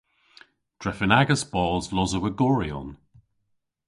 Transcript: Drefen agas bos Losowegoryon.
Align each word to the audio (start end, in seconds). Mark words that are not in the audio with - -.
Drefen 0.81 1.13
agas 1.19 1.43
bos 1.53 1.85
Losowegoryon. 1.95 2.89